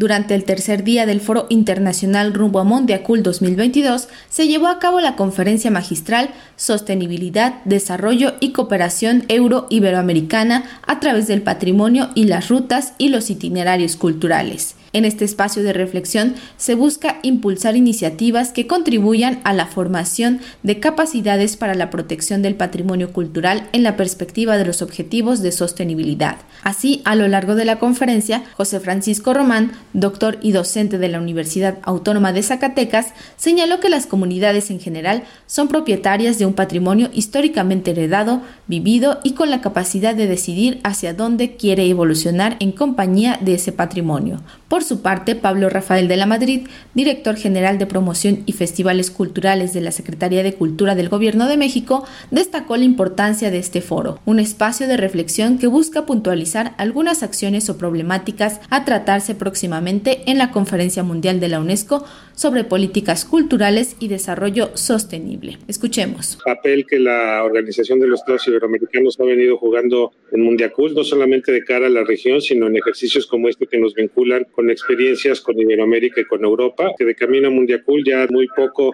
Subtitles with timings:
[0.00, 4.98] Durante el tercer día del Foro Internacional Rumbo a Mondiacul 2022 se llevó a cabo
[4.98, 12.94] la conferencia magistral Sostenibilidad, Desarrollo y Cooperación Euro-Iberoamericana a través del patrimonio y las rutas
[12.96, 14.74] y los itinerarios culturales.
[14.92, 20.80] En este espacio de reflexión se busca impulsar iniciativas que contribuyan a la formación de
[20.80, 26.38] capacidades para la protección del patrimonio cultural en la perspectiva de los objetivos de sostenibilidad.
[26.64, 31.20] Así, a lo largo de la conferencia, José Francisco Román, doctor y docente de la
[31.20, 37.10] Universidad Autónoma de Zacatecas, señaló que las comunidades en general son propietarias de un patrimonio
[37.12, 43.38] históricamente heredado, vivido y con la capacidad de decidir hacia dónde quiere evolucionar en compañía
[43.40, 44.40] de ese patrimonio.
[44.82, 49.80] Su parte, Pablo Rafael de la Madrid, director general de promoción y festivales culturales de
[49.80, 54.40] la Secretaría de Cultura del Gobierno de México, destacó la importancia de este foro, un
[54.40, 60.50] espacio de reflexión que busca puntualizar algunas acciones o problemáticas a tratarse próximamente en la
[60.50, 62.04] Conferencia Mundial de la UNESCO
[62.34, 65.58] sobre políticas culturales y desarrollo sostenible.
[65.68, 66.38] Escuchemos.
[66.44, 71.52] Papel que la Organización de los Estados Iberoamericanos ha venido jugando en Mundiacul, no solamente
[71.52, 75.58] de cara a la región, sino en ejercicios como este que nos vinculan experiencias con
[75.58, 78.92] Iberoamérica y con Europa, que de camino a Mundiacul ya muy poco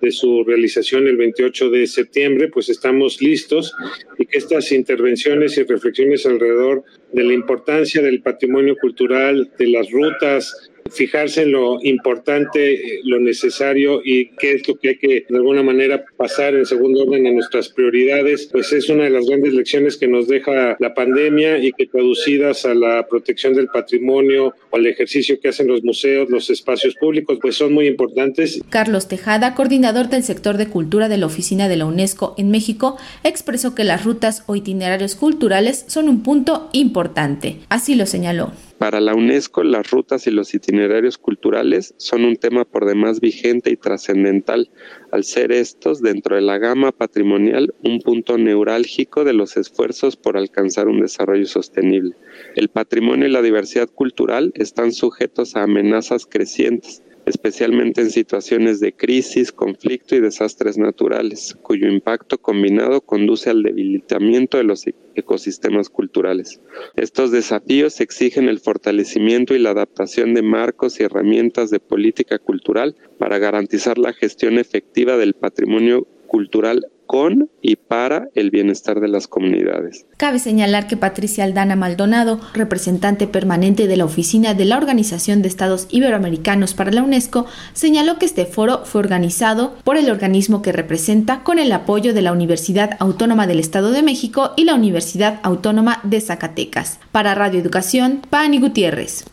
[0.00, 3.74] de su realización el 28 de septiembre, pues estamos listos
[4.18, 9.90] y que estas intervenciones y reflexiones alrededor de la importancia del patrimonio cultural, de las
[9.90, 15.36] rutas, fijarse en lo importante, lo necesario y qué es lo que hay que de
[15.36, 19.54] alguna manera pasar en segundo orden a nuestras prioridades, pues es una de las grandes
[19.54, 24.76] lecciones que nos deja la pandemia y que traducidas a la protección del patrimonio o
[24.76, 28.60] al ejercicio que hacen los museos, los espacios públicos, pues son muy importantes.
[28.70, 32.96] Carlos Tejada, coordinador del sector de cultura de la Oficina de la UNESCO en México,
[33.22, 37.58] expresó que las rutas o itinerarios culturales son un punto importante.
[37.68, 38.52] Así lo señaló.
[38.84, 43.70] Para la UNESCO, las rutas y los itinerarios culturales son un tema por demás vigente
[43.70, 44.68] y trascendental,
[45.10, 50.36] al ser estos, dentro de la gama patrimonial, un punto neurálgico de los esfuerzos por
[50.36, 52.14] alcanzar un desarrollo sostenible.
[52.56, 58.92] El patrimonio y la diversidad cultural están sujetos a amenazas crecientes especialmente en situaciones de
[58.92, 66.60] crisis, conflicto y desastres naturales, cuyo impacto combinado conduce al debilitamiento de los ecosistemas culturales.
[66.96, 72.96] Estos desafíos exigen el fortalecimiento y la adaptación de marcos y herramientas de política cultural
[73.18, 79.28] para garantizar la gestión efectiva del patrimonio cultural con y para el bienestar de las
[79.28, 80.06] comunidades.
[80.16, 85.48] Cabe señalar que Patricia Aldana Maldonado, representante permanente de la Oficina de la Organización de
[85.48, 90.72] Estados Iberoamericanos para la UNESCO, señaló que este foro fue organizado por el organismo que
[90.72, 95.40] representa con el apoyo de la Universidad Autónoma del Estado de México y la Universidad
[95.42, 96.98] Autónoma de Zacatecas.
[97.12, 99.24] Para Radio Educación, Pani Gutiérrez.